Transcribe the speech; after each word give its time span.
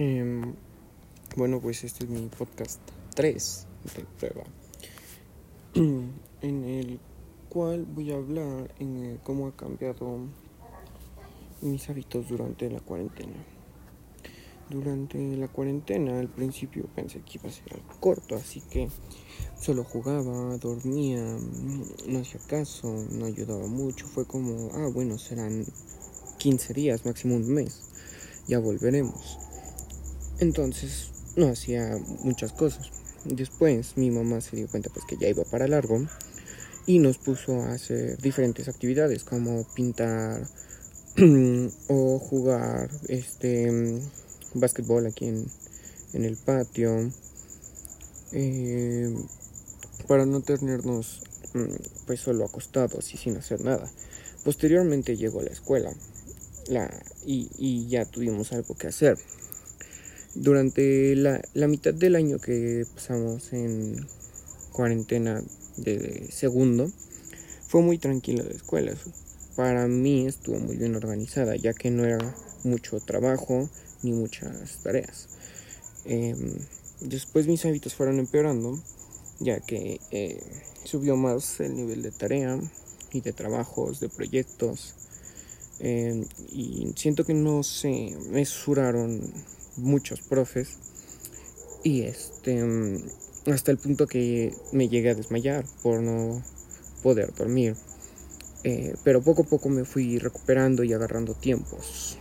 Em, 0.00 0.54
bueno, 1.36 1.60
pues 1.60 1.82
este 1.82 2.04
es 2.04 2.10
mi 2.10 2.24
podcast 2.28 2.80
3 3.16 3.66
de 3.96 4.04
prueba, 4.16 4.44
en 5.74 6.64
el 6.64 7.00
cual 7.48 7.84
voy 7.84 8.12
a 8.12 8.14
hablar 8.14 8.72
en 8.78 9.18
cómo 9.24 9.48
ha 9.48 9.56
cambiado 9.56 10.20
mis 11.62 11.90
hábitos 11.90 12.28
durante 12.28 12.70
la 12.70 12.78
cuarentena. 12.78 13.44
Durante 14.70 15.18
la 15.36 15.48
cuarentena 15.48 16.20
al 16.20 16.28
principio 16.28 16.84
pensé 16.94 17.20
que 17.22 17.40
iba 17.40 17.48
a 17.48 17.52
ser 17.52 17.74
algo 17.74 17.98
corto, 17.98 18.36
así 18.36 18.60
que 18.60 18.88
solo 19.60 19.82
jugaba, 19.82 20.56
dormía, 20.58 21.24
no 22.06 22.20
hacía 22.20 22.38
caso, 22.46 23.04
no 23.10 23.26
ayudaba 23.26 23.66
mucho. 23.66 24.06
Fue 24.06 24.24
como, 24.26 24.70
ah, 24.74 24.88
bueno, 24.94 25.18
serán 25.18 25.64
15 26.38 26.72
días, 26.72 27.04
máximo 27.04 27.34
un 27.34 27.52
mes, 27.52 27.82
ya 28.46 28.60
volveremos. 28.60 29.37
Entonces 30.40 31.10
no 31.36 31.48
hacía 31.48 31.98
muchas 32.22 32.52
cosas. 32.52 32.90
Después 33.24 33.96
mi 33.96 34.10
mamá 34.10 34.40
se 34.40 34.56
dio 34.56 34.68
cuenta 34.68 34.90
pues 34.90 35.04
que 35.06 35.16
ya 35.16 35.28
iba 35.28 35.44
para 35.44 35.66
largo 35.66 36.06
y 36.86 37.00
nos 37.00 37.18
puso 37.18 37.60
a 37.62 37.72
hacer 37.72 38.16
diferentes 38.18 38.68
actividades 38.68 39.24
como 39.24 39.64
pintar 39.74 40.46
o 41.88 42.18
jugar 42.18 42.88
este 43.08 44.00
básquetbol 44.54 45.06
aquí 45.06 45.26
en, 45.26 45.46
en 46.12 46.24
el 46.24 46.36
patio 46.36 47.10
eh, 48.32 49.14
para 50.06 50.24
no 50.24 50.40
tenernos 50.40 51.22
mm, 51.54 52.06
pues 52.06 52.20
solo 52.20 52.44
acostados 52.44 53.12
y 53.12 53.16
sin 53.16 53.36
hacer 53.36 53.64
nada. 53.64 53.90
Posteriormente 54.44 55.16
llegó 55.16 55.42
la 55.42 55.50
escuela 55.50 55.92
la, 56.68 56.88
y, 57.26 57.50
y 57.58 57.88
ya 57.88 58.04
tuvimos 58.04 58.52
algo 58.52 58.76
que 58.76 58.86
hacer 58.86 59.18
durante 60.40 61.16
la, 61.16 61.40
mitad 61.66 61.92
del 61.92 62.14
año 62.14 62.38
que 62.38 62.86
pasamos 62.94 63.52
en 63.52 64.06
cuarentena 64.72 65.42
de 65.76 66.28
segundo, 66.30 66.90
fue 67.66 67.82
muy 67.82 67.98
tranquila 67.98 68.44
la 68.44 68.54
escuela. 68.54 68.94
Para 69.56 69.88
mí 69.88 70.26
estuvo 70.26 70.58
muy 70.58 70.76
bien 70.76 70.94
organizada, 70.94 71.56
ya 71.56 71.72
que 71.72 71.90
no 71.90 72.04
era 72.04 72.18
mucho 72.62 73.00
trabajo 73.00 73.68
ni 74.02 74.12
muchas 74.12 74.78
tareas. 74.82 75.28
Em, 76.04 76.54
después 77.00 77.48
mis 77.48 77.64
hábitos 77.64 77.94
fueron 77.94 78.20
empeorando, 78.20 78.80
ya 79.40 79.58
que 79.58 80.00
eh, 80.12 80.40
subió 80.84 81.16
más 81.16 81.58
el 81.58 81.74
nivel 81.74 82.02
de 82.02 82.12
tarea 82.12 82.60
y 83.12 83.20
de 83.20 83.32
trabajos, 83.32 83.98
de 83.98 84.08
proyectos. 84.08 84.94
Em, 85.80 86.24
y 86.52 86.92
siento 86.94 87.24
que 87.24 87.34
no 87.34 87.64
se 87.64 88.16
mesuraron 88.30 89.32
muchos 89.78 90.20
profes 90.20 90.76
y 91.82 92.02
este 92.02 92.62
hasta 93.46 93.70
el 93.70 93.78
punto 93.78 94.06
que 94.06 94.52
me 94.72 94.88
llegué 94.88 95.10
a 95.10 95.14
desmayar 95.14 95.64
por 95.82 96.02
no 96.02 96.42
poder 97.02 97.32
dormir. 97.34 97.74
Eh, 98.64 98.94
pero 99.04 99.22
poco 99.22 99.42
a 99.42 99.46
poco 99.46 99.68
me 99.68 99.84
fui 99.84 100.18
recuperando 100.18 100.82
y 100.84 100.92
agarrando 100.92 101.34
tiempos. 101.34 102.18